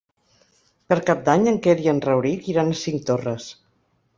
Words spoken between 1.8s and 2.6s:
i en Rauric